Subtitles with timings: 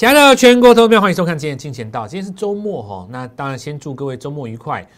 [0.00, 2.08] 亲爱的全国投票，欢迎收看今天的金钱道。
[2.08, 4.88] 今天是周末哈，那当然先祝各位周末愉快。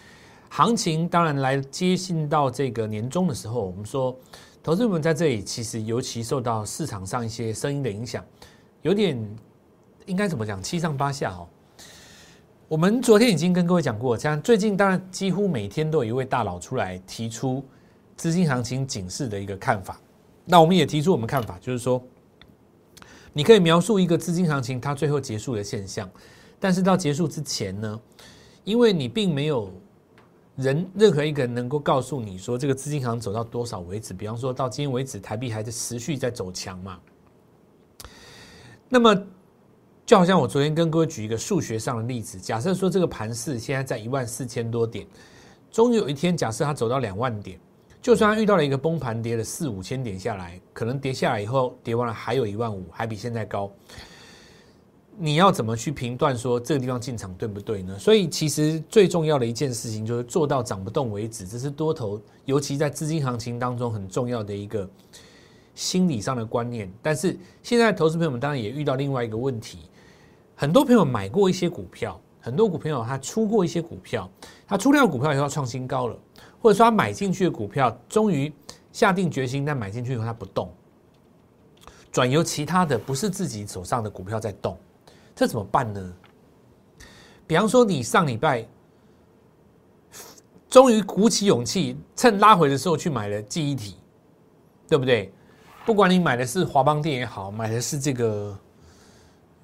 [0.48, 4.16] 行情当然来接近到这个年终的时候，我们说
[4.62, 8.24] 投资者们在这里其实尤其受到市场上一些声音的影响，
[8.82, 9.18] 有点
[10.06, 11.48] 应该怎么讲七上八下哦。
[12.69, 17.64] 我们昨天已经跟各位讲过，像最近当然几乎每天都有一位大佬出来提出
[18.16, 20.00] 资金行情警示的一个看法。
[20.45, 22.00] 那我们也提出我们看法，就是说。
[23.32, 26.10] 你可以描述一个资金行情它最后结束的现象，
[26.60, 28.00] 但是到结束之前呢，
[28.64, 29.73] 因为你并没有
[30.56, 36.98] 人任何一个人能够告诉你说这个资金行走到多少为止，比方说到今天为止台币还在持续在走强嘛。
[38.88, 39.16] 那么
[40.04, 45.06] 就好像我昨天跟各位举一个数学上的例子，假设说这个盘势现在在一万四千多点，
[45.70, 47.59] 终于有一天假设它走到两万点。
[48.02, 53.71] 就算遇到了一个崩盘，跌了四五千点下来，可能跌下来以后，跌完了还有一万五，还比现在高。
[55.16, 57.96] 你要怎么去评断说这个地方进场对不对呢？
[57.99, 64.88] 所以其实最重要的一件事情就是做到涨不动为止，这是多头，尤其在资金行情当中很重要的一个
[65.76, 66.93] 心理上的观念。
[67.00, 69.78] 但是现在投资朋友们当然也遇到另外一个问题，
[70.56, 74.28] 很多朋友买过一些股票，很多股朋友他出过一些股票，
[74.66, 76.19] 他出掉股票以后创新高了。
[76.62, 78.53] 或者说他买进去的股票，终于
[78.93, 80.72] 下定决心，但买进去以后他不动，
[82.12, 84.78] 转由其他的不是自己手上的股票在动，
[85.34, 86.15] 这怎么办呢？
[87.49, 88.65] 比方说你上礼拜
[90.71, 93.97] 终于鼓起勇气，趁拉回的时候去买了记忆体，
[94.87, 95.32] 对不对？
[95.84, 98.56] 不管你买的是华邦电也好，买的是这个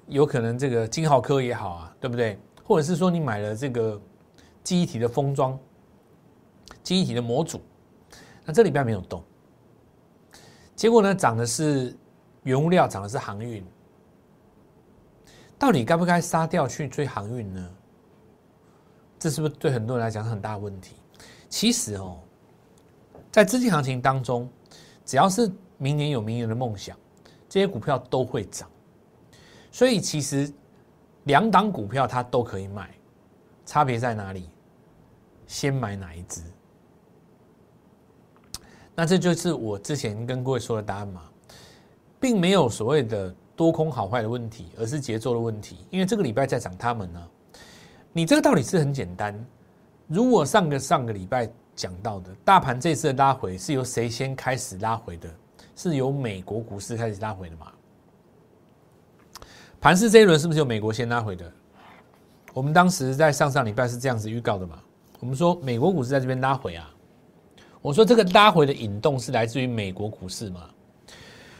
[0.07, 2.37] 有可能这个金浩科也好啊，对不对？
[2.61, 3.99] 或者是说你买了这个
[4.65, 5.57] 记忆体的封装。
[6.89, 7.61] 记忆体的模组，
[8.43, 9.23] 那这里边没有动，
[10.75, 11.95] 结果呢，涨的是
[12.41, 13.63] 原物料，涨的是航运，
[15.59, 17.69] 到底该不该杀掉去追航运呢？
[19.19, 20.95] 这是不是对很多人来讲是很大的问题？
[21.47, 22.17] 其实哦，
[23.31, 24.49] 在资金行情当中，
[25.05, 25.47] 只要是
[25.77, 26.97] 明年有明年的梦想，
[27.47, 28.67] 这些股票都会涨，
[29.71, 30.51] 所以其实
[31.25, 32.89] 两档股票它都可以买，
[33.63, 34.49] 差别在哪里？
[35.45, 36.41] 先买哪一只？
[38.99, 41.21] 那这就是我之前跟各位说的答案嘛，
[42.19, 45.77] 并没有所谓的多空好坏的问题，而是节奏的问题。
[45.89, 47.27] 因为这个礼拜在涨，他们呢，
[48.11, 49.33] 你这个道理是很简单。
[50.05, 55.29] 如果上个上个礼拜讲到的，大盘这次的拉回是由谁先开始拉回的？
[55.77, 57.67] 是由美国股市开始拉回的嘛？
[59.79, 61.49] 盘市这一轮是不是由美国先拉回的？
[62.53, 64.77] 我们当时在上上礼拜是这样子预告的嘛？
[65.21, 66.93] 我们说美国股市在这边拉回啊。
[67.81, 70.69] 我说这个拉回的引动是来自于美国股市嘛？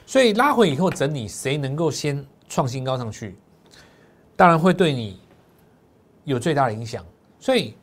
[0.06, 3.38] 所以拉回以后整理，谁能够先创新高上去，
[4.36, 5.20] 当然会对你
[6.26, 7.06] 有最大的影响。
[7.40, 7.76] 所以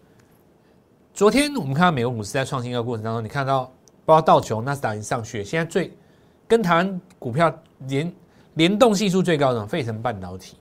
[1.14, 3.72] 昨天我们看到美国股市在创新高过程当中，你看到
[4.04, 5.96] 包括道琼、纳斯达克上去，现在最
[6.46, 7.50] 跟台湾股票
[7.88, 8.12] 联
[8.54, 10.56] 联动系数最高的费城半导体，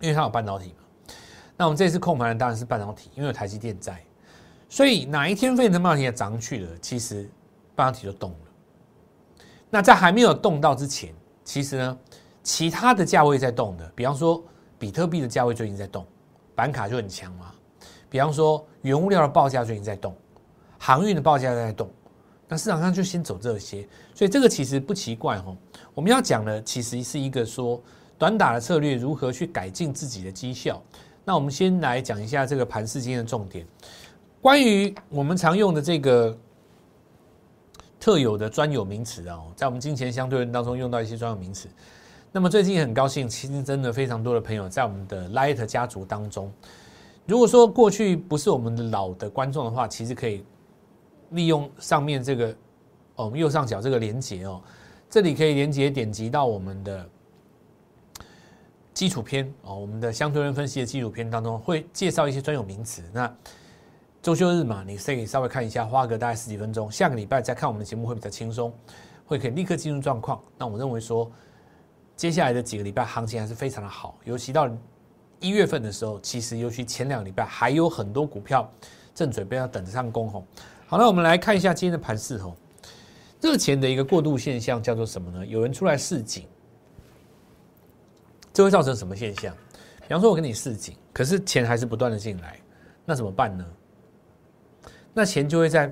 [0.00, 1.14] 因为它有半导体嘛。
[1.56, 4.00] 那我们这次控盘的当然是半导体，因为有台积电在。
[4.68, 7.30] 所以哪一天费城半导体也涨去了，其实
[7.74, 8.36] 半导体就动了。
[9.70, 11.98] 那在还没有动到之前，其实呢，
[12.42, 14.42] 其他的价位在动的，比方说
[14.78, 16.06] 比特币的价位最近在动，
[16.54, 17.52] 板卡就很强嘛。
[18.08, 20.16] 比方说原物料的报价最近在动，
[20.78, 21.90] 航运的报价在动，
[22.48, 23.86] 那市场上就先走这些。
[24.14, 25.54] 所以这个其实不奇怪哈。
[25.94, 27.82] 我们要讲的其实是一个说
[28.16, 30.82] 短打的策略如何去改进自己的绩效。
[31.24, 33.66] 那我们先来讲一下这个盘市今天的重点。
[34.40, 36.36] 关于我们常用的这个
[37.98, 41.68] 特有的专有名词啊，在我们金钱相对论当中用到一些专有名词。
[42.30, 46.52] 那么最近很高兴，其实真的非常多的朋友在我们的 Light 家族当中。
[47.26, 50.44] 如果说过去不是我们的老的观众的话，其实可以
[51.30, 52.54] 利用上面这个
[53.16, 54.62] 哦右上角这个连接哦，
[55.10, 57.08] 这里可以连接点击到我们的
[58.94, 63.02] 基础篇哦，我们的相对论分析的基础篇当中会介绍一些专有名词。
[63.12, 63.34] 那
[64.26, 66.90] 周休日嘛，你可以稍微看一下，花个大概十几分钟。
[66.90, 68.74] 下个礼拜再看我们的节目会比较轻松，
[69.24, 70.42] 会可以立刻进入状况。
[70.58, 71.30] 那我认为说，
[72.16, 74.68] 接下来的几个礼拜行情还是非常的好，尤其到
[75.38, 78.68] 一月份的时候，其实尤其前两个礼拜还有很多股票
[79.14, 80.44] 正准备要等着上攻吼。
[80.88, 82.56] 好，那我们来看一下今天的盘势吼，
[83.40, 85.46] 热钱的一个过渡现象叫做什么呢？
[85.46, 86.48] 有人出来示警，
[88.52, 89.54] 这会造成什么现象？
[90.00, 92.58] 比方说，我跟你示警，可是钱还是不断的进来，
[93.04, 93.64] 那怎么办呢？
[95.18, 95.90] 那钱就会在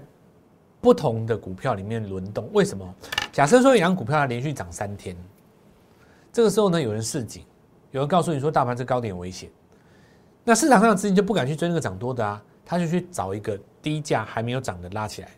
[0.82, 2.46] 不同的股票里面轮动。
[2.52, 2.94] 为什么？
[3.32, 5.16] 假设说一张股票它连续涨三天，
[6.30, 7.42] 这个时候呢，有人示警，
[7.90, 9.50] 有人告诉你说大盘这高点危险，
[10.44, 15.30] 那市场上的资金就不敢去追那个涨多的啊，他就去找一个低价还没有涨的拉起来，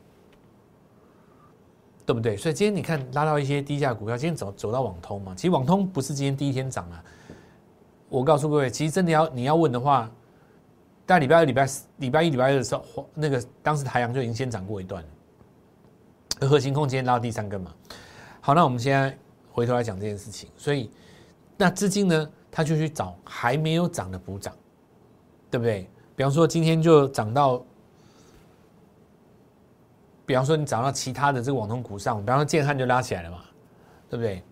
[2.04, 2.36] 对不对？
[2.36, 7.04] 所以今天你看拉到一些低价股票，今天走走到网通嘛，其实网通不是今天第一天涨啊。
[8.08, 10.10] 我告诉各位，其实真的要你要问的话，
[11.06, 15.02] 在礼拜二、礼拜四、礼拜一、礼拜二的时候，那个当时台阳就已经先涨过一段
[16.40, 17.72] 了，核心空间拉到第三根嘛。
[18.40, 19.16] 好，那我们现在
[19.52, 20.90] 回头来讲这件事情，所以
[21.56, 24.52] 那资金呢，他就去找还没有涨的补涨，
[25.48, 25.88] 对不对？
[26.16, 27.64] 比方说今天就涨到，
[30.24, 33.44] 比方说你涨到其他的这个网通股上，比方说建汉就拉起来了嘛，
[34.10, 34.42] 对不对？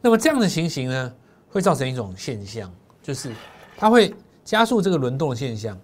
[0.00, 1.14] 那么这样的情形呢？
[1.48, 2.72] 会造成一种现象，
[3.02, 3.32] 就是
[3.76, 4.12] 它会
[4.44, 5.78] 加速这个轮动的现象。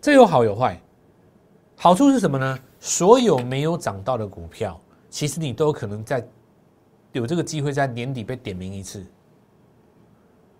[0.00, 0.80] 这有好有坏。
[1.76, 2.58] 好处是什么呢？
[2.78, 6.24] 所有没有涨到的股票，其实你都有可能在
[7.12, 9.04] 有这个机会在年底被点名一次，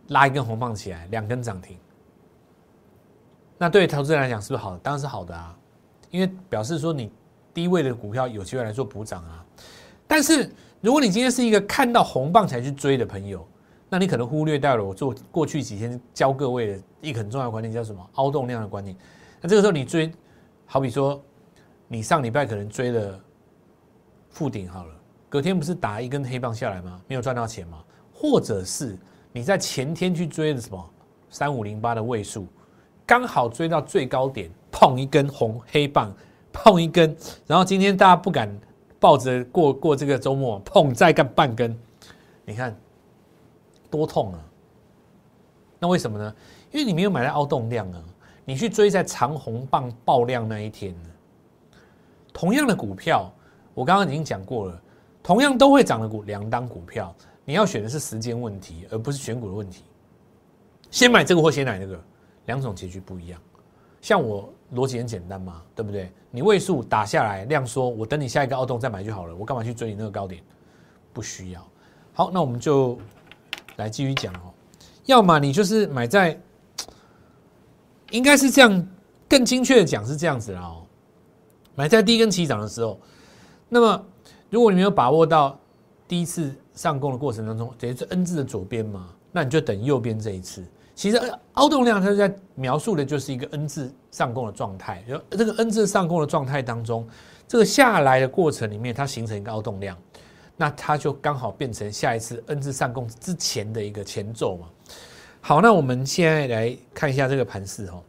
[0.08, 1.76] 拉一根红棒起来，两根涨停。
[3.58, 4.76] 那对投资人来讲是不是好？
[4.78, 5.56] 当然是好的啊，
[6.10, 7.12] 因为表示说你
[7.54, 9.44] 低位的股票有机会来做补涨啊。
[10.08, 10.50] 但是
[10.80, 13.46] 如果你今天是一个看到红棒才去追的朋友，
[13.92, 18.02] 那你可能忽略掉了我做过去几天教各位的一个很重要的观念，叫什么？
[18.14, 18.96] 凹动量的观念。
[19.38, 20.10] 那这个时候你追，
[20.64, 21.22] 好比说
[21.88, 23.20] 你上礼拜可能追了
[24.30, 24.94] 负顶好了，
[25.28, 27.02] 隔天不是打一根黑棒下来吗？
[27.06, 27.84] 没有赚到钱吗？
[28.14, 28.96] 或者是
[29.30, 30.90] 你在前天去追的什么
[31.28, 32.46] 三五零八的位数，
[33.04, 36.10] 刚好追到最高点，碰一根红黑棒，
[36.50, 37.14] 碰一根，
[37.46, 38.50] 然后今天大家不敢
[38.98, 41.78] 抱着过过这个周末，碰再干半根，
[42.46, 42.74] 你看。
[43.92, 44.40] 多痛啊！
[45.78, 46.34] 那为什么呢？
[46.70, 48.02] 因为你没有买在凹动量啊，
[48.46, 51.10] 你去追在长红棒爆量那一天呢。
[52.32, 53.30] 同样的股票，
[53.74, 54.82] 我刚刚已经讲过了，
[55.22, 59.84] 同样都会涨的股两档股票，你要选的是时间问题，而不是选股的问题。
[60.90, 62.02] 先买这个或先买那个，
[62.46, 63.38] 两种结局不一样。
[64.00, 66.10] 像我逻辑很简单嘛，对不对？
[66.30, 70.42] 你位数打下来量缩，我等你下一个凹洞再买就好了，我干嘛去追你那个高点？
[71.12, 71.62] 不需要。
[72.14, 72.98] 好，那我们就。
[73.76, 74.52] 来继续讲哦，
[75.06, 76.38] 要么你就是买在，
[78.10, 78.88] 应该是这样，
[79.28, 80.82] 更精确的讲是这样子啦哦，
[81.74, 83.00] 买在第一根起涨的时候，
[83.68, 84.04] 那么
[84.50, 85.58] 如果你没有把握到
[86.06, 90.62] 第一次上攻的过程当中，等于是 N 字的左边嘛，那你就等右边这一次。
[90.94, 91.18] 其实
[91.54, 97.08] 凹动量它在描述的就是一个 N 字上攻的状态，就这个 N 字上攻的状态当中，
[97.48, 99.96] 这个下来的过程里面，它形成一个凹动量。
[100.62, 104.68] 那它就刚好变成下一次 N 字上攻之前的一个前奏嘛。
[105.40, 108.00] 好，那我们现在来看一下这个盘势哈。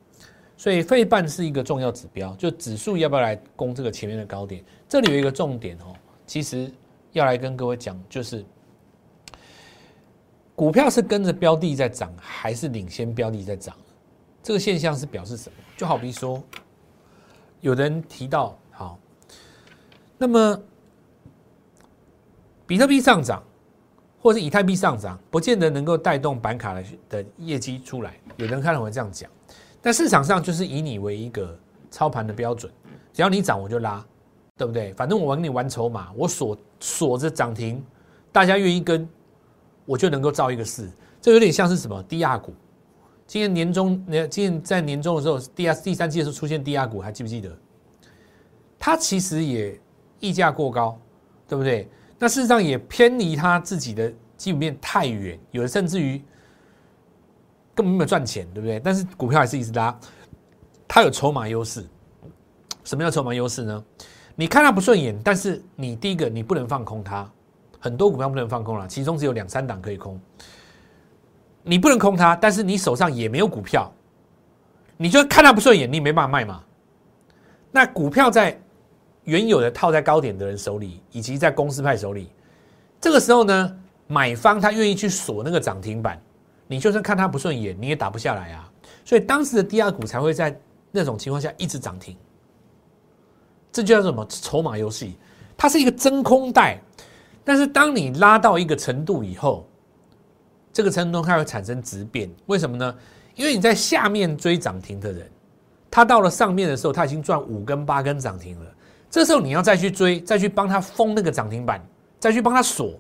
[0.55, 4.63] 所以费半是一个重要指标，就指数要不要来攻这个前面的高点？
[4.87, 5.95] 这里有一个重点哦，
[6.27, 6.71] 其实
[7.11, 8.45] 要来跟各位讲，就是
[10.55, 13.75] 股票是跟着标的在涨，还是领先标的在涨？
[14.43, 15.55] 这个现象是表示什么？
[15.75, 16.39] 就好比说，
[17.61, 18.99] 有人提到好，
[20.19, 20.61] 那么。
[22.65, 23.43] 比特币上涨，
[24.19, 28.15] 或者以太币上涨，不见得能够带动板卡的的业绩出来。
[28.37, 29.29] 有人看能会这样讲，
[29.81, 31.57] 但市场上就是以你为一个
[31.91, 32.71] 操盘的标准，
[33.11, 34.03] 只要你涨我就拉，
[34.57, 34.93] 对不对？
[34.93, 37.83] 反正我跟你玩筹码，我锁锁着涨停，
[38.31, 39.07] 大家愿意跟，
[39.85, 40.89] 我就能够造一个势。
[41.21, 42.53] 这有点像是什么低压股？
[43.27, 47.57] 今年年终，今年在年终的时候，第二第三季的时候出现低压股，还记不记得？
[48.77, 49.79] 它其实也
[50.19, 50.99] 溢价过高，
[51.47, 51.89] 对不对？
[52.23, 56.23] 那事实上也偏离他自己的基本面太远，有的甚至于
[57.75, 58.79] 根本没有赚钱，对不对？
[58.79, 59.93] 但是股票还是一直拉，
[60.87, 61.85] 它有筹码优势。
[62.85, 63.83] 什么叫筹码优势呢？
[64.35, 67.29] 你看它不顺眼，但是你第一个你不能放空它，
[67.77, 70.17] 很多股票不能放空了，其中只有两三档可以空。
[71.61, 73.93] 你不能空它，但是你手上也没有股票，
[74.95, 76.63] 你就看它不顺眼，你没办法卖嘛。
[77.69, 78.57] 那股票在。
[79.25, 82.29] 原有的套在高点的人手里，以及在公司派手里，
[82.99, 83.77] 这个时候呢，
[84.07, 86.21] 买方他愿意去锁那个涨停板，
[86.67, 88.69] 你就算看他不顺眼，你也打不下来啊。
[89.05, 90.57] 所以当时的第二股才会在
[90.91, 92.15] 那种情况下一直涨停。
[93.71, 95.17] 这就叫什么筹码游戏？
[95.57, 96.79] 它是一个真空带，
[97.43, 99.67] 但是当你拉到一个程度以后，
[100.71, 102.29] 这个程度它会产生质变。
[102.45, 102.95] 为什么呢？
[103.35, 105.29] 因为你在下面追涨停的人，
[105.89, 108.71] 他到了上面的时候，他已经赚五根八根涨停了。
[109.13, 111.79] 这时候你要再去追，再去帮他封那个涨停板，
[112.19, 112.99] 再去帮他锁，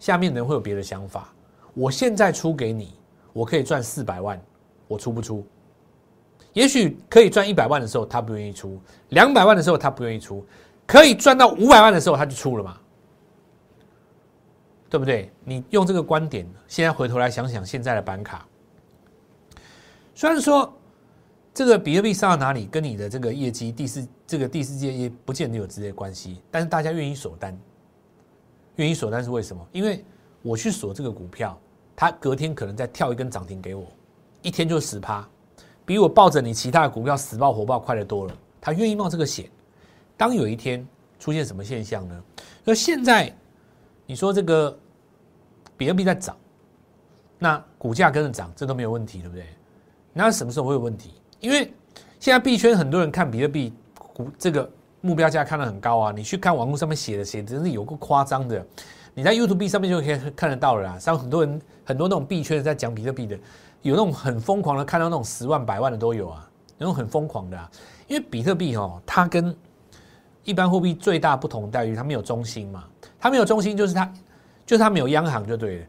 [0.00, 1.32] 下面人会有别的想法。
[1.74, 2.92] 我现在出给你，
[3.32, 4.42] 我可以赚四百万，
[4.88, 5.46] 我出不出？
[6.54, 8.80] 也许可以赚一百万的时候，他不愿意出；
[9.10, 10.44] 两百万的时候，他不愿意出；
[10.84, 12.76] 可以赚到五百万的时候，他就出了嘛。
[14.90, 15.30] 对不对？
[15.44, 18.44] 你用这个观点，现在回头来想想现在的板卡，
[20.16, 20.76] 虽然说
[21.58, 27.58] 这个比特币上到哪里，跟你的这个业绩第四这个第四届也不见得有直接关系，但是大家愿意锁单，
[28.76, 29.66] 愿意锁单是为什么？
[29.72, 30.04] 因为
[30.40, 31.58] 我去锁这个股票，
[31.96, 33.84] 它隔天可能再跳一根涨停给我，
[34.40, 35.28] 一天就十趴，
[35.84, 38.38] 比我抱着你其他的股票死抱活抱快得多了。
[38.60, 39.50] 他愿意冒这个险。
[40.16, 40.86] 当有一天
[41.18, 42.22] 出现什么现象呢？
[42.62, 43.36] 那现在
[44.06, 44.78] 你说这个
[45.76, 46.36] 比特币在涨，
[47.36, 49.44] 那股价跟着涨，这都没有问题，对不对？
[50.12, 51.14] 那什么时候会有问题？
[51.40, 51.72] 因为
[52.18, 54.68] 现在币圈很多人看比特币股这个
[55.00, 58.64] 目标价看得很高啊，你去看网络上面写的写，真是有个夸张的。
[59.14, 60.98] 你在 YouTube 上面就可以看得到了啦。
[60.98, 63.36] 像很多人很多那种币圈在讲比特币的，
[63.82, 67.70] 有那种很疯狂的，看到那种十万百万的都有啊，那种很疯狂的。
[68.06, 69.54] 因为比特币哦，它跟
[70.44, 72.84] 一般货币最大不同待遇，它没有中心嘛，
[73.18, 74.12] 它没有中心就是它，
[74.64, 75.86] 就是它没有央行就对了，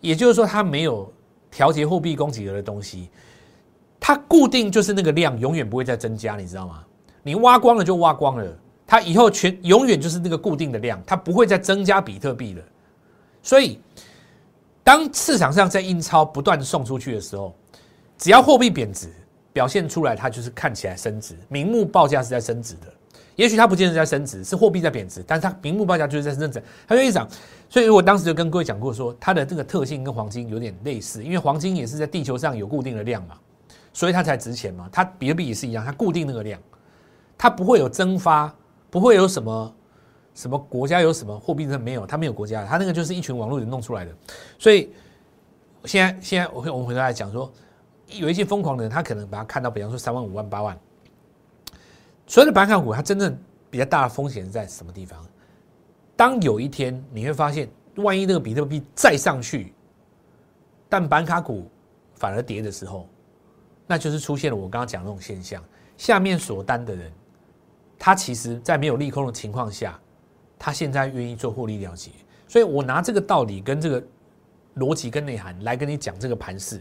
[0.00, 1.12] 也就是说它没有
[1.50, 3.10] 调节货币供给额的东西，
[4.10, 6.82] 它固定就是那个量，永远不会再增加，你知道吗？
[7.22, 12.62] 你挖光了就挖光了，它以后全永远就是那个固定的量，它不会再增加比特币了。
[13.40, 13.78] 所以，
[14.82, 17.54] 当市场上在印钞不断送出去的时候，
[18.18, 19.08] 只要货币贬值。
[19.52, 22.86] 表现出来，它就是看起来升值，明目报价是在升值的。
[23.34, 27.28] 也许它不见得在升值，是货币在贬值，但是它明目报价就是在升值，它就一涨。
[27.68, 33.34] 所以我当时就跟各位讲过，说它的这个特性跟黄金有点类似，因为黄金也是在地球上有固定的量嘛，
[33.92, 34.88] 所以它才值钱嘛。
[34.92, 36.60] 它比特币也是一样，它固定那个量，
[37.36, 38.54] 它不会有蒸发，
[38.90, 39.74] 不会有什么
[40.34, 44.12] 什么国家有什么货币的没有，它没有国家，它那个就是一群网络人弄出来的。
[44.58, 44.92] 所以
[45.84, 47.50] 现在现在我会我们回头来讲说。
[48.18, 50.76] 有一些疯狂的人，他可能把它看到，比方说三万、五万、八万。
[52.26, 53.38] 所有的板卡股，它真正
[53.70, 55.24] 比较大的风险在什么地方？
[56.16, 57.68] 当有一天你会发现，
[57.98, 59.72] 万一那个比特币再上去，
[60.88, 61.70] 但板卡股
[62.16, 63.06] 反而跌的时候，
[63.90, 65.60] 那就是出现了我刚刚讲那种现象。
[65.96, 67.10] 下面锁单的人，
[67.98, 69.98] 他其实在没有利空的情况下，
[70.56, 72.12] 他现在愿意做获利了结。
[72.46, 74.00] 所以我拿这个道理跟这个
[74.76, 76.80] 逻辑跟内涵来跟你讲这个盘势。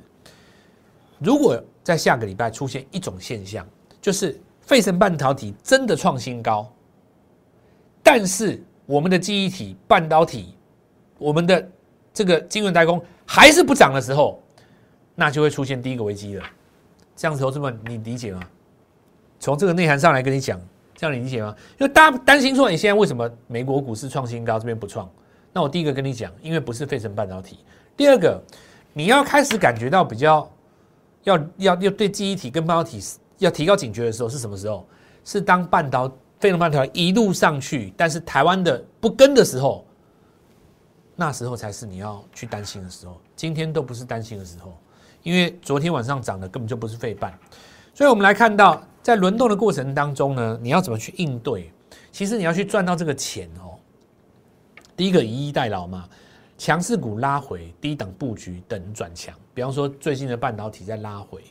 [1.17, 3.67] 如果在下个礼拜出现一种现象，
[3.99, 6.71] 就是费城半导体真的创新高，
[8.03, 10.53] 但是我们的记忆体半导体，
[11.17, 11.71] 我们的
[12.13, 14.39] 这个晶圆代工还是不涨的时候，
[15.15, 16.45] 那就会出现第一个危机了。
[17.19, 18.39] 这样子，同志们，你理解吗？
[19.41, 20.57] 从这个内涵上来跟你讲，
[20.95, 21.53] 这样你理解吗？
[21.77, 25.09] 因为大家担心说，你现在为什么美国股市创新高，这边不创？
[25.51, 27.59] 那我第一个跟你讲，因为不是费城半导体。
[27.97, 28.41] 第二个，
[28.93, 30.49] 你要开始感觉到比较。
[31.25, 33.03] 要要要对记忆体跟半导体
[33.39, 34.87] 要提高警觉的时候是什么时候？
[35.25, 36.07] 是当半导
[36.39, 39.85] 费城半导体一路上去，但是台湾的不跟的时候，
[41.17, 43.19] 那时候才是你要去担心的时候。
[43.35, 44.77] 今天都不是担心的时候，
[45.23, 47.37] 因为昨天晚上涨的根本就不是费半。
[47.93, 51.71] 所以我们来看到，在轮动的过程当中呢，你要怎么去应对？
[52.11, 53.77] 其实你要去赚到这个钱哦。
[54.95, 56.07] 第一个以逸待劳嘛。
[56.57, 59.33] 强势股拉回，低档布局等转强。
[59.53, 61.41] 比方说，最近的半导体在拉回，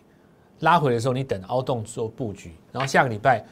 [0.60, 2.52] 拉回的时候，你等凹洞做布局。
[2.70, 3.42] 然后下个礼拜，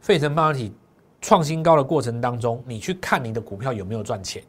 [0.00, 0.72] 费城半导体
[1.20, 4.42] 创新高的过程当中，你去看你的股票有没有赚钱，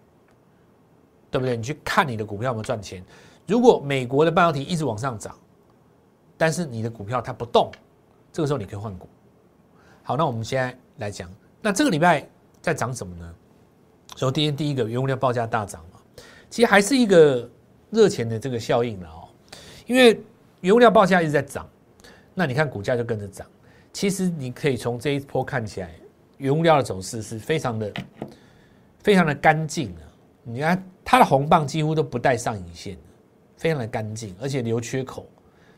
[1.29, 1.55] 对不对？
[1.55, 3.03] 你去看你的股票有没有赚钱。
[3.47, 5.35] 如果美国的半导体一直往上涨，
[6.37, 7.71] 但是你的股票它不动，
[8.31, 9.07] 这个时候你可以换股。
[10.03, 11.29] 好，那我们现在来讲，
[11.61, 12.27] 那这个礼拜
[12.61, 13.33] 在涨什么呢？
[14.15, 15.83] 首先，第一个原物料报价大涨。
[16.49, 17.49] 其实还是一个
[17.89, 19.27] 热钱的这个效应了哦，
[19.85, 20.21] 因为
[20.61, 21.67] 原物料报价一直在涨，
[22.33, 23.45] 那你看股价就跟着涨。
[23.91, 25.93] 其实你可以从这一波看起来，
[26.37, 27.93] 原物料的走势是非常的、
[28.99, 30.01] 非常的干净的。
[30.41, 32.97] 你看它的红棒几乎都不带上影线，
[33.57, 35.25] 非常的干净，而且留缺口，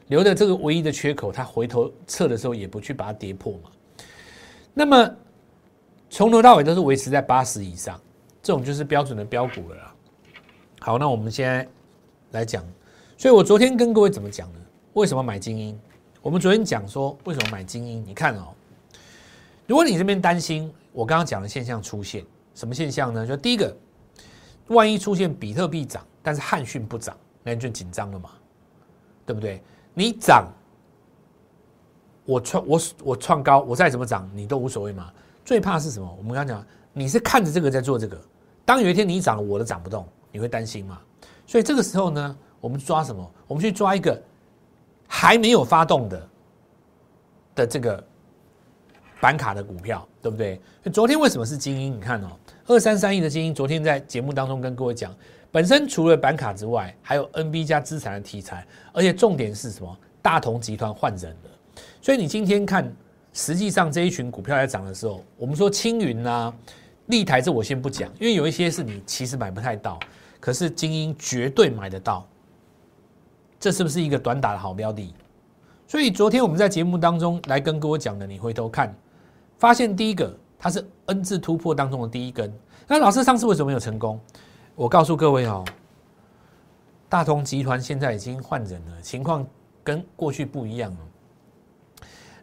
[0.08, 3.72] 留的这个唯一的缺口，它回头测的时候也不去把它跌破嘛。
[4.74, 5.16] 那么
[6.10, 8.00] 从头到尾都是维持在八十以上，
[8.44, 9.96] 这种就是标准的标股了啦。
[10.80, 11.68] 好，那我们现在
[12.32, 12.64] 来讲，
[13.18, 14.60] 所以我昨天跟各位怎么讲呢？
[14.94, 15.80] 为什么买精英？
[16.22, 18.04] 我们昨天讲说为什么买精英？
[18.06, 18.54] 你看哦，
[19.68, 23.26] 如果你这边担心我刚刚讲的现象出现，什么现象呢？
[23.26, 23.76] 就第一个，
[24.68, 28.30] 万一出现比特币涨，但是汉讯不涨，那你就紧张了嘛，
[29.26, 29.62] 对不对？
[29.94, 30.48] 你涨，
[32.26, 35.12] 我创我我创高，我再怎么涨，你都无所谓嘛。
[35.44, 36.16] 最怕是什么？
[36.18, 38.20] 我们刚刚讲，你是看着这个在做这个，
[38.66, 40.08] 当有一天你涨了，我的涨不动。
[40.32, 41.02] 你会担心吗？
[41.48, 43.32] 所以这个时候呢，我们抓什么？
[43.48, 44.22] 我们去抓一个
[45.08, 46.30] 还没有发动的
[47.56, 48.04] 的这个
[49.20, 50.62] 板卡的股票，对不对？
[50.94, 51.98] 昨天为什么是精英？
[51.98, 52.28] 你看哦，
[52.68, 55.12] 二三三亿的精英，昨天在节目当中跟各位讲，
[55.52, 59.98] 本身除了板卡之外，还有 NB 加资产的题材，而且重点是什么？
[60.22, 61.50] 大同集团换人了，
[62.02, 62.94] 所以你今天看，
[63.32, 66.54] 实际上这一群股票在涨的时候，我们说青云啊、
[67.06, 69.98] 立台这我先不讲，因为有一些是你其实买不太到，
[70.40, 72.28] 可是精英绝对买得到，
[73.60, 75.14] 这是不是一个短打的好标的？
[75.88, 78.94] 所以昨天我们在节目当中来跟各位讲的，你回头看，
[79.58, 82.54] 发现第一个它是 N 字突破当中的第一根，
[82.88, 84.20] 那老师上次为什么没有成功？
[84.80, 85.66] 我告诉各位哦，
[87.10, 89.46] 大同集团现在已经换人了，情况
[89.84, 91.00] 跟过去不一样了。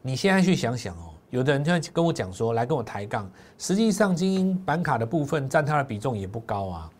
[0.02, 3.26] 你现在去想想哦，有的人就跟我讲说，来跟我抬杠，
[3.56, 6.90] 实际上精英板卡的部分占它的比重也不高啊，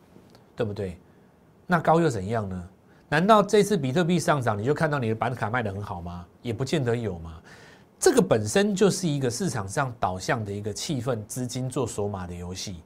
[0.57, 0.99] 对不对？
[1.67, 2.69] 那高又怎样呢？
[3.11, 6.25] 难道这次比特币上涨，你就看到你的板卡卖得很好吗？
[6.41, 7.35] 也不见得有嘛。
[8.01, 12.83] 这个本身就是一个市场上导向的一个气氛，资金做索码的游戏，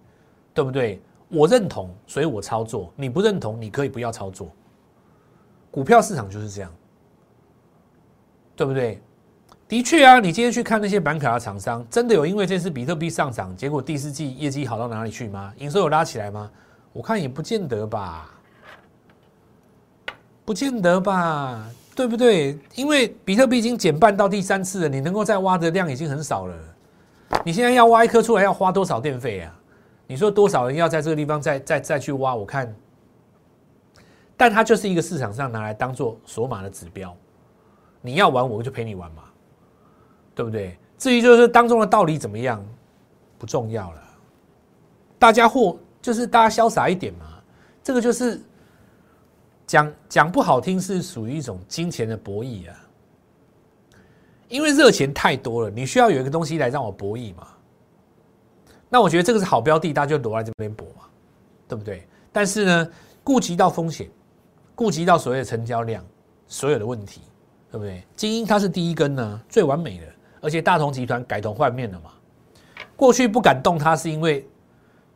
[0.53, 1.01] 对不对？
[1.31, 2.93] 我认同，所以我操作。
[2.97, 4.51] 你不认同，你可以不要操作。
[5.71, 6.71] 股票市场就是这样，
[8.57, 9.01] 对不对？
[9.69, 15.53] 的确啊，你今天去看那些板卡的厂商，真的有因为这次比特币上涨，结果第四季业绩好到哪里去吗？
[15.59, 16.51] 营收有拉起来吗？
[16.93, 18.35] 我看也不见得吧，
[20.45, 22.59] 不见得吧，对不对？
[22.75, 26.57] 因为比特币已经减半到第三次了，你能够再挖的量已经很少了。
[27.45, 29.60] 你现在要挖一颗出来，要花多少电费啊？
[30.11, 32.35] 你说多少人要在这个地方再再再去挖？
[32.35, 32.75] 我看，
[34.37, 37.17] 但它就是一个市场上拿来当做索马的指标。
[38.01, 39.23] 你要玩，我就陪你玩嘛，
[40.35, 40.77] 对不对？
[40.99, 42.61] 至于就是当中的道理怎么样，
[43.39, 44.03] 不重要了。
[45.17, 47.41] 大家或就是大家潇洒一点嘛，
[47.81, 48.43] 这个就是
[49.65, 52.77] 讲讲不好听，是属于一种金钱的博弈啊。
[54.49, 57.47] 因为热钱太多了，你需要有一个东西来让我博弈嘛。
[58.91, 61.05] 那我觉得这个是好标的，大家就躲在这边搏嘛，
[61.69, 62.07] 对不对？
[62.33, 62.89] 但是呢，
[63.23, 64.11] 顾及到风险，
[64.75, 66.05] 顾及到所谓的成交量，
[66.49, 67.23] 所有的问题，
[67.71, 68.05] 对不对？
[68.17, 70.07] 精英它是第一根呢，最完美的，
[70.41, 72.11] 而且大同集团改头换面了嘛。
[72.97, 74.47] 过去不敢动它，是因为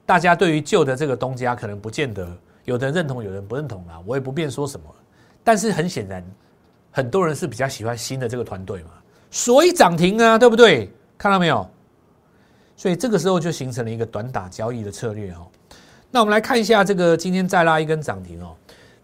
[0.06, 2.26] 大家对于旧的这个东家可能不见得
[2.64, 4.00] 有人认同，有人不认同啦。
[4.06, 4.86] 我也不便说什么。
[5.42, 6.24] 但是很显然，
[6.90, 8.90] 很多人是比较喜欢新的这个团队嘛，
[9.30, 10.90] 所以涨停啊，对不对？
[11.18, 11.68] 看到没有？
[12.76, 15.46] 所以这个时候就形成了一个短打交易的策略哦。
[16.10, 18.54] 那我们来看一下这个今天再拉一根涨停哦。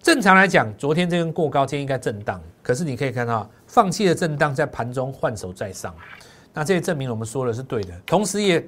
[0.03, 2.41] 正常来讲，昨天这根过高，今天应该震荡。
[2.63, 5.95] 可是你可以看到，放弃了震荡，在盘中换手再上。
[6.55, 8.67] 那这也证明我们说的是对的，同时也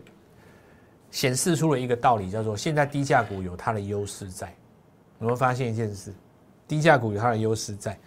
[1.10, 4.54] 显示出了一个道理，叫做现在低价股有它的优势在。
[5.18, 6.12] 我们发现一件事？
[6.68, 7.98] 低价股有它的优势在，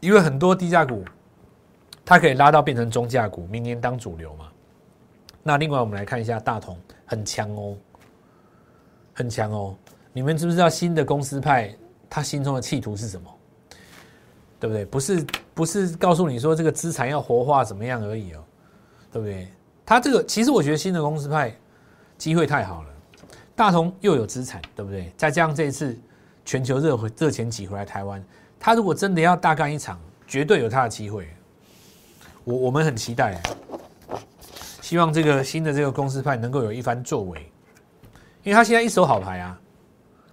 [0.00, 1.04] 因为很多低价股
[2.04, 4.49] 它可以拉到变成中价股，明年当主流嘛。
[5.42, 7.76] 那另外我们来看一下大同，很强哦，
[9.12, 9.74] 很强哦。
[10.12, 11.74] 你们知不知道新的公司派
[12.08, 13.30] 他心中的企图是什么？
[14.58, 14.84] 对不对？
[14.84, 18.44] 不是不是告诉你说这个资产要活化怎么样而已哦，
[19.10, 19.48] 对不对？
[19.86, 21.56] 他这个其实我觉得新的公司派
[22.18, 22.88] 机会太好了，
[23.56, 25.10] 大同又有资产，对不对？
[25.16, 25.98] 再加上这一次
[26.44, 28.22] 全球热回热钱挤回来台湾，
[28.58, 31.28] 他如果真的要大干一场，绝对有他的机会。
[32.44, 33.40] 我我们很期待。
[34.90, 37.40] 希望这个新的这个公司派能够有一番作为，
[38.42, 39.56] 因为他现在一手好牌啊，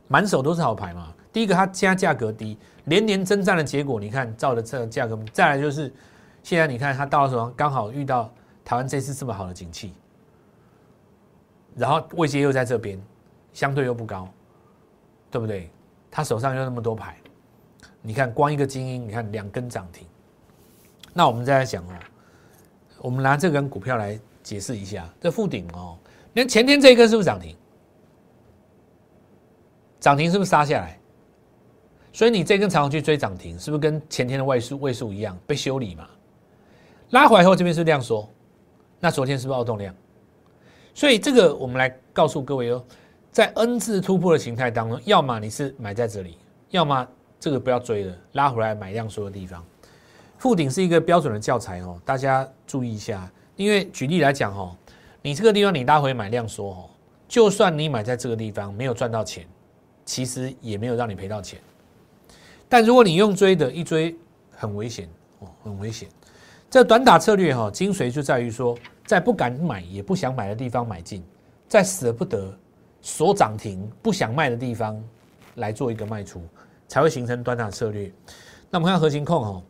[0.07, 1.13] 满手都是好牌嘛。
[1.31, 5.15] 第一个，它现在价格低，连年征战的结果，你看照的这个价格。
[5.31, 5.93] 再来就是，
[6.41, 8.33] 现在你看他到时候刚好遇到
[8.65, 9.93] 台湾这次这么好的景气，
[11.75, 12.99] 然后位阶又在这边，
[13.53, 14.27] 相对又不高，
[15.29, 15.69] 对不对？
[16.09, 17.15] 他手上又那么多牌，
[18.01, 20.07] 你看光一个精英，你看两根涨停。
[21.13, 21.93] 那我们再来讲哦，
[23.03, 24.19] 我们拿这根股票来。
[24.47, 25.97] 解释一下，这附顶哦，
[26.31, 27.53] 你看前天这一根是不是涨停？
[29.99, 30.97] 涨停是不是杀下来？
[32.13, 36.07] 所以你这根长去追涨停，是不是跟前天的位数位数一样被修理嘛？
[37.09, 38.29] 拉回来后这边是量缩，
[39.01, 39.93] 那昨天是不是凹动量？
[40.93, 42.81] 所以这个我们来告诉各位哦，
[43.33, 46.37] 在 N 字突破的形态当中，要么你是买在这里，
[46.69, 47.05] 要么
[47.37, 49.61] 这个不要追了，拉回来买量缩的地方。
[50.37, 53.29] 附顶是一个标准的教材哦，大家注意一下。
[53.57, 54.73] 因为举例来讲哦，
[55.21, 56.89] 你这个地方你拉回买量缩哦，
[57.27, 59.45] 就算你买在这个地方没有赚到钱，
[60.05, 61.59] 其实也没有让你赔到钱。
[62.69, 64.15] 但如果你用追的，一追
[64.51, 66.07] 很危险哦，很危险。
[66.69, 71.23] 这短打策略哈，精髓就在于说，在不敢买也不想买的地方买进，
[71.67, 72.55] 在舍不得
[73.01, 75.01] 锁涨停不想卖的地方
[75.55, 76.43] 来做一个卖出，
[76.87, 78.11] 才会形成短打策略。
[78.69, 79.63] 那我们看核心控哦，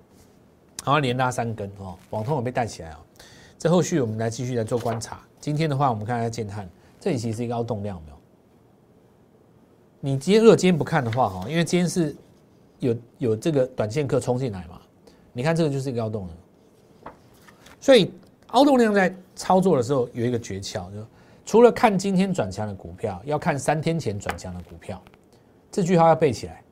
[0.84, 2.98] 好像连拉三根哦，网通有被带起来哦。
[3.58, 5.20] 这后续我们来继续来做观察。
[5.40, 8.18] 今天的话，我们看一下建汉，这里其实是一个凹动量，没有？
[10.00, 12.16] 你今天如果今天不看的话，哈，因为今天是
[12.80, 14.80] 有有这个短线客冲进来嘛，
[15.34, 16.34] 你看这个就是一个凹洞了。
[17.80, 18.12] 所以
[18.48, 21.06] 凹洞量在操作的时候有一个诀窍，就
[21.46, 25.02] 除了看今天转强的股票，要看三天前转强的股票。
[25.72, 26.64] 这句话要背起来。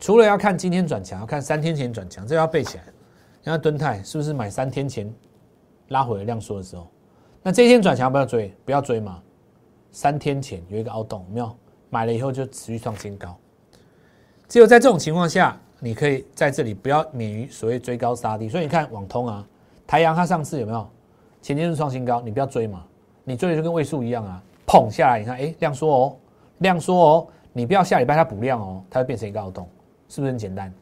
[0.00, 2.84] 除了要看今天转强，要看三天前转强，这要背起来。
[3.44, 5.12] 你看敦泰是不是买三天前
[5.92, 6.88] 拉回量缩的时候？
[7.42, 9.22] 那这一天转强不要追，不要追嘛。
[9.92, 11.54] 三天前有一个凹洞，没有
[11.90, 13.36] 买了以后就持续创新高。
[14.48, 18.48] 只有在这种情况下，你可以在这里不要免于所谓追高杀低。
[18.48, 19.46] 所以你看网通啊，
[19.86, 20.88] 台阳它上次有没有
[21.40, 22.20] 前天是创新高？
[22.20, 22.84] 你不要追嘛，
[23.22, 26.16] 你追的就跟位数一样啊，捧下来，你看哎量缩哦，
[26.58, 29.68] 量缩哦，你不要下礼拜它补量哦，它会变成一个凹洞。
[30.08, 30.72] 是不是很简单？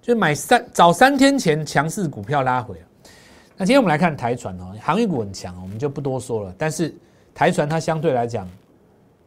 [0.00, 2.76] 就买三早三天前强势股票拉回
[3.58, 6.54] 那今天我们来看台船哦，航运股很强，我们就不多说了。
[6.58, 6.94] 但是
[7.34, 8.46] 台船它相对来讲，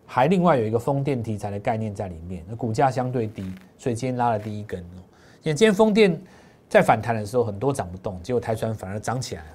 [0.05, 5.01] 还另外有一个风电题材的概念在里面，那股价相对低，所以今天拉了第一根哦。
[5.41, 6.19] 因为今天风电
[6.67, 9.49] 在反弹的时候很多涨不动，结果台船反而涨起来了。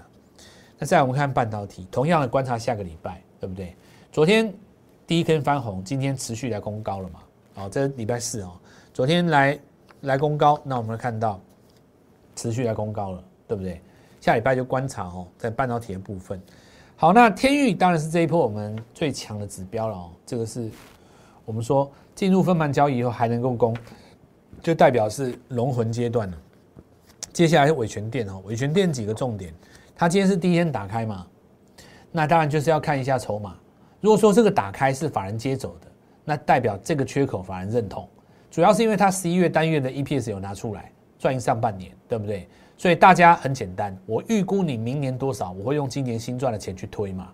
[0.76, 3.76] 那再我们看半导体，同样的观察下个礼拜，对不对？
[4.10, 4.52] 昨天
[5.06, 7.20] 第一根翻红，今天持续来攻高了嘛？
[7.54, 8.52] 哦，这礼拜四哦。
[8.92, 9.56] 昨天来
[10.00, 11.40] 来攻高，那我们看到
[12.34, 13.80] 持续来攻高了，对不对？
[14.24, 16.40] 下礼拜就观察哦，在半导体的部分。
[16.96, 20.10] 好，那天域当然是这一波我们最强的指标了哦。
[20.24, 20.70] 这个是
[21.44, 23.76] 我们说进入分盘交易以后还能够攻，
[24.62, 26.38] 就代表是龙魂阶段了。
[27.34, 29.52] 接下来是伟权店哦，伟权店几个重点，
[29.94, 31.26] 它今天是第一天打开嘛，
[32.10, 33.54] 那当然就是要看一下筹码。
[34.00, 35.88] 如果说这个打开是法人接走的，
[36.24, 38.08] 那代表这个缺口法人认同。
[38.50, 42.48] 主要是因为它十一月单月的 EPS 有拿出来赚上半年，对不对？
[42.76, 47.28] 所以大家很简单，我预估你明年多少，我会用今年新赚的钱去推嘛。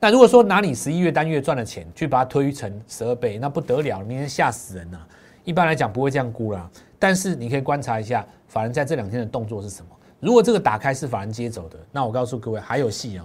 [0.00, 5.06] 那如果说拿你十一月单月赚的钱去把它推成十二倍，那不得了，明天吓死人了。
[5.44, 9.88] 一般来讲不会这样估啦，但是你可以观察一下法人在这两天的动作是什么。
[10.20, 13.24] 如果这个打开是法人接走的，那我告诉各位还有戏哦。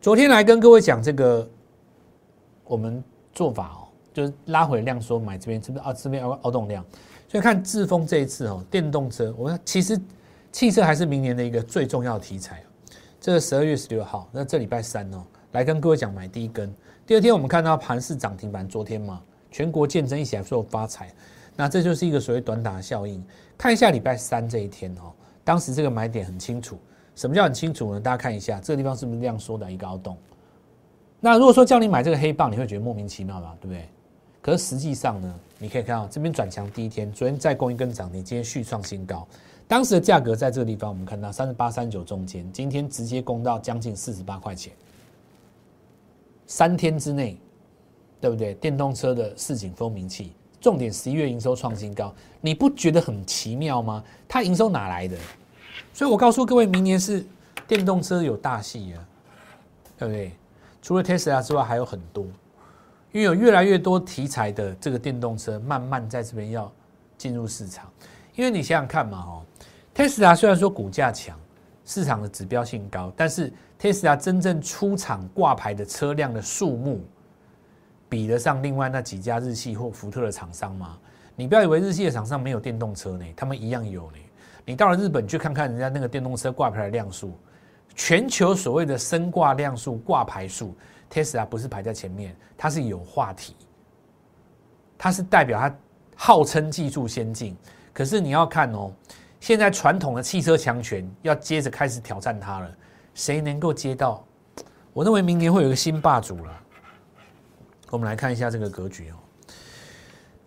[0.00, 1.48] 昨天来跟各位讲这个
[2.64, 3.86] 我们做法哦。
[4.12, 5.92] 就是拉回量说买这边，是不是啊？
[5.92, 6.84] 这边凹凹动量，
[7.28, 9.96] 所以看智峰这一次哦，电动车，我们其实
[10.52, 12.62] 汽车还是明年的一个最重要的题材
[13.20, 16.74] 这个十二月十六号，那这礼拜三哦，来跟各位讲买第一根。
[17.06, 21.12] 第二天我们看到盘市涨停板，昨天嘛，全国见证一起来说发财，
[21.54, 23.22] 那这就是一个所谓短打效应。
[23.58, 25.12] 看一下礼拜三这一天哦，
[25.44, 26.78] 当时这个买点很清楚，
[27.14, 28.00] 什么叫很清楚呢？
[28.00, 30.16] 大家看一下这个地方是不是量缩的一个凹洞？
[31.20, 33.54] 那如果说叫你买这个黑棒，你会觉得莫名其妙吧？
[33.60, 33.86] 对不对？
[34.40, 39.28] 可是实际上呢，你可以看到这边转强第一天，昨天再攻一根涨停，今天续创新高。
[39.70, 44.72] 当时的价格在这个地方，我们看到三十八、三九中间，今天直接攻到将近四十八块钱。
[46.44, 47.38] 三天之内，
[48.20, 48.52] 对不对？
[48.54, 54.02] 电动车的市井风名气，重点十一月营收创新高，你不觉得很奇妙吗？
[54.26, 55.16] 它营收哪来的？
[55.94, 57.24] 所以我告诉各位，明年是
[57.68, 58.98] 电动车有大戏啊，
[59.96, 60.32] 对不对？
[60.82, 62.26] 除了 Tesla 之外，还有很多。
[63.12, 66.72] 因为有越来越多题材的这个电动车慢慢在这边要
[67.16, 67.88] 进入市场，
[68.34, 69.42] 因为你想想看嘛，哦
[70.00, 71.38] ，Tesla 虽然说股价强，
[71.84, 77.04] 市场的指标性高，但是 Tesla 真正出厂挂牌的车辆的数目，
[78.08, 80.98] 比得上另外那几家日系或福特的厂商吗？
[81.36, 84.18] 你不要以为日系的厂商没有电动车呢，他们一样有呢。
[84.64, 87.32] 你到了日本去看看人家那个电动车挂牌的量数，
[87.94, 90.74] 全球所谓的升挂量数、挂牌数。
[91.10, 93.54] Tesla 不是排在前面，它是有话题，
[94.96, 95.74] 它是代表它
[96.14, 97.54] 号称技术先进。
[97.92, 98.92] 可是你要看哦，
[99.40, 102.70] 现在传统的汽车强权要接着开始挑战它了，
[103.14, 104.24] 谁能够接到？
[104.92, 106.62] 我认为明年会有一个新霸主了。
[107.90, 109.16] 我们来看一下这个格局哦，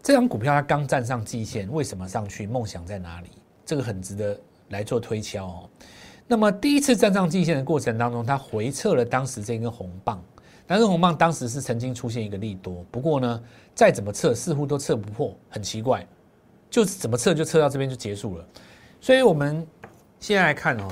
[0.02, 2.46] 这张股票它刚站上季线，为什么上去？
[2.46, 3.30] 梦想在哪里？
[3.66, 5.70] 这个很值得来做推敲哦。
[6.28, 10.24] 那么第一次站上季线的过程当中，它回撤了当时这根红棒。
[10.66, 13.44] 但是红棒当时是曾经出现一个利多，不过呢，
[13.76, 16.08] 再怎么测似乎都测不破，很奇怪，
[16.70, 18.46] 就是怎么测就测到这边就结束了。
[19.04, 19.68] 所以我们
[20.18, 20.88] 现在来看哦，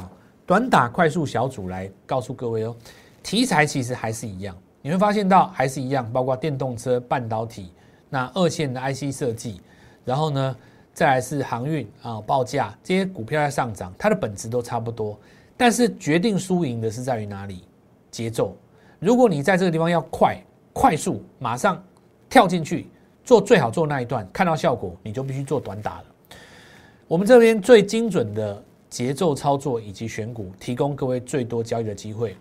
[0.46, 2.76] 短打快速小组来告诉各位哦，
[3.24, 7.72] 题材其实还是一样，你会发现到还是一样，包括电动车、半导体、
[8.10, 9.62] 那二线的 IC 设计，
[10.04, 10.58] 然后呢，
[10.94, 15.18] 再来是航运啊报价这些股票在上涨，它的本质都差不多，
[15.56, 17.64] 但是决定输赢的是在于哪里？
[18.12, 18.58] 节奏。
[19.00, 20.38] 如果你在这个地方要快、
[20.74, 21.82] 快速、马上
[22.30, 22.90] 跳进去
[23.24, 26.06] 做最好做那一段，看到效果，你就必须做短打了。
[27.12, 32.38] 我们这边最精准的节奏操作以及选股，提供各位最多交易的机会。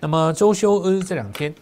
[0.00, 1.54] 那么周休日这两天，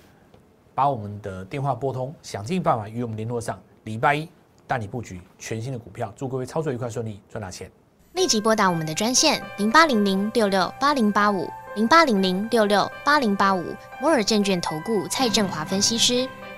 [0.72, 3.60] 把我们的电话拨通，想尽办法与我们联络上。
[3.82, 4.28] 礼拜一
[4.68, 7.68] 带你布局全新的股票，祝各位操作愉快顺利，赚大钱。
[8.12, 13.64] 立即拨打我们的专线零八零零六六八零八五零八零零六六八零八五
[14.00, 16.28] 摩尔证券投顾蔡振华分析师。